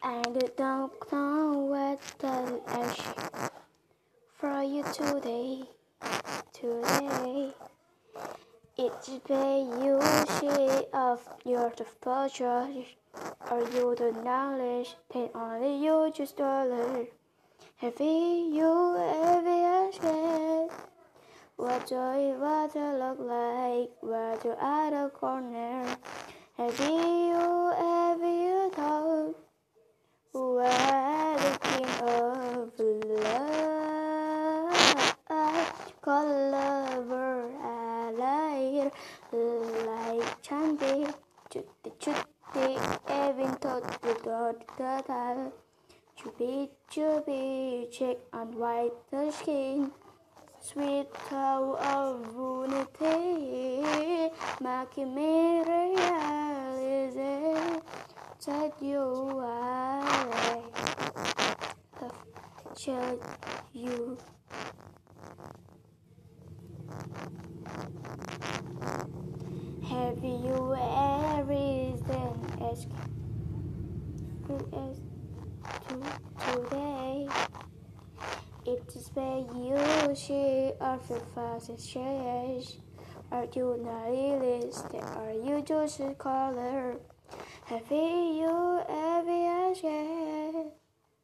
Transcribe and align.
I 0.00 0.22
don't 0.22 1.12
know 1.12 1.66
what 1.70 2.00
the 2.20 2.60
ash 2.68 3.00
for 4.36 4.62
you 4.62 4.84
today, 4.92 5.64
today. 6.52 7.52
It's 8.76 9.08
the 9.26 9.66
you 9.82 10.00
see 10.38 10.86
of 10.92 11.20
your 11.44 11.72
pleasure, 12.00 12.68
or 13.50 13.60
you 13.74 13.96
the 13.98 14.12
knowledge 14.24 14.94
that 15.12 15.30
only 15.34 15.84
you 15.84 16.12
just 16.14 16.38
learn. 16.38 17.08
Have 17.78 18.00
you 18.00 18.96
ever 18.96 19.48
asked 19.48 20.04
what 21.56 21.88
joy 21.88 22.34
water 22.38 22.92
look 22.96 23.18
like? 23.18 23.90
Where 24.00 24.36
to 24.36 24.56
other 24.64 25.08
corner? 25.08 25.84
Have 26.56 26.78
you 26.78 27.67
color 36.08 37.50
alayır 37.64 38.88
lay 39.86 40.20
çandi 40.42 41.06
çütti 41.50 41.92
çütti 41.98 42.76
evin 43.08 43.54
tatlı 43.54 44.14
tatlı 44.14 45.02
tatlı 45.06 45.52
Chubby 46.16 46.64
chubby 46.90 47.90
check 47.90 48.18
and 48.32 48.52
white 48.54 48.96
the 49.10 49.32
skin 49.32 49.92
Sweet 50.60 51.08
cow 51.30 51.76
of 51.96 52.36
unity 52.36 53.52
Maki 54.60 55.04
realize 55.66 57.14
That 58.46 58.82
you 58.82 59.40
are 59.40 60.04
Shall 62.76 63.18
you. 63.72 64.18
Is 79.18 80.18
see 80.20 80.72
of 80.80 81.08
the 81.08 81.20
fastest 81.34 81.90
change. 81.90 82.78
Are 83.32 83.48
you 83.52 83.74
realistic? 83.74 85.02
Are 85.02 85.32
you 85.32 85.60
just 85.62 85.98
a 85.98 86.14
color? 86.14 87.00
Have 87.64 87.90
you 87.90 88.80
ever 88.88 89.38
asked 89.70 89.84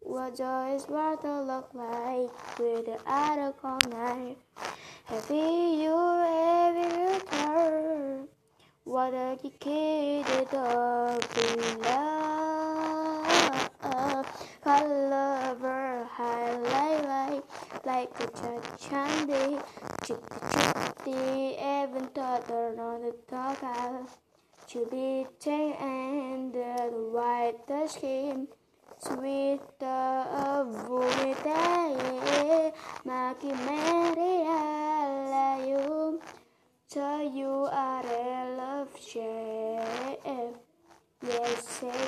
what 0.00 0.36
does 0.36 0.86
water 0.86 1.40
look 1.40 1.70
like 1.72 2.58
with 2.58 2.84
the 2.84 2.98
other 3.06 3.52
corner? 3.52 4.34
Have 5.06 5.30
you 5.30 5.96
ever 6.28 7.18
heard 7.30 8.28
what 8.84 9.14
a 9.14 9.38
kid 9.58 10.26
of 10.28 10.52
love? 11.80 12.07
like 17.98 18.20
a 18.20 18.26
chat 18.38 18.62
shandy. 18.78 19.58
Chippy 20.04 20.38
chippy, 20.52 21.58
even 21.58 22.06
toddler 22.14 22.70
on 22.80 23.02
the 23.02 23.12
dog 23.28 23.62
Chippy 24.68 25.26
chain 25.40 25.72
and 25.80 26.52
the 26.54 26.90
white 27.14 27.58
skin. 27.88 28.46
Sweet 29.00 29.60
vomitae, 30.86 31.92
Maki 33.04 33.52
Maria, 33.66 34.60
you. 35.66 36.20
So 36.86 37.04
you 37.20 37.54
are 37.72 38.06
a 38.06 38.56
love 38.56 38.92
share. 39.00 40.14
Yes, 41.26 41.68
say. 41.68 42.07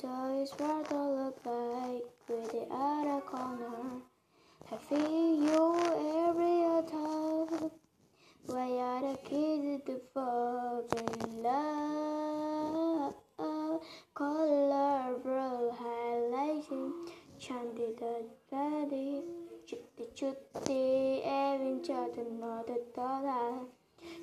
toys 0.00 0.52
rather 0.58 0.96
look 0.96 1.38
like 1.44 2.02
pretty 2.26 2.62
at 2.64 3.16
a 3.16 3.20
corner. 3.20 4.02
I 4.72 4.76
feel 4.76 5.34
you 5.46 5.76
every 6.26 6.90
time. 6.90 7.70
Why 8.46 8.70
are 8.86 9.00
the 9.02 9.18
kids 9.22 9.84
to 9.86 10.00
fall 10.12 10.84
in 10.96 11.42
love? 11.42 13.14
Colorful 14.14 15.76
highlighting, 15.78 16.92
chanted 17.38 17.98
the 17.98 18.26
daddy, 18.50 19.22
chitty 19.66 20.06
chitty, 20.14 21.20
having 21.24 21.82
chat 21.84 22.16
another 22.16 22.78
dollar. 22.96 23.66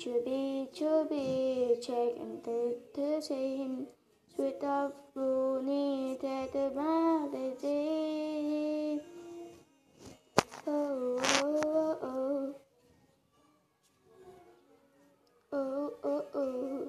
To 0.00 0.68
Chubby 0.72 1.74
to 1.76 1.80
check 1.80 2.16
and 2.18 2.44
to 2.44 3.22
see 3.22 3.56
him 3.56 3.86
sweet 4.34 4.62
of 4.62 4.92
Bruni 5.14 6.18
that 6.22 6.54
melody. 6.74 8.20
Oh, 10.66 11.20
oh, 11.42 11.98
oh, 12.02 12.54
oh, 15.52 15.92
oh, 16.04 16.24
oh, 16.34 16.88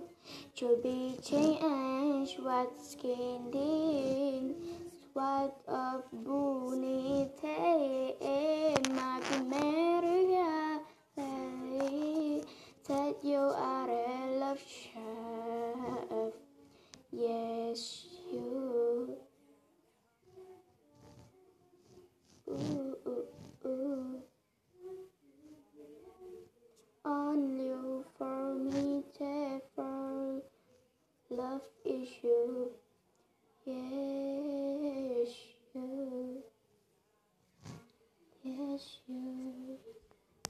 to 0.55 0.77
be 0.83 1.17
changed, 1.23 2.39
what 2.41 2.71
skin 2.81 3.51
did, 3.51 4.55
sweat 5.11 5.55
of 5.67 6.03
Bruni 6.11 7.29
take. 7.41 8.12
on 27.05 27.59
you 27.59 28.05
for 28.17 28.55
me, 28.55 29.03
for 29.75 30.41
love 31.29 31.61
issue. 31.85 32.69
Yeah. 33.65 34.02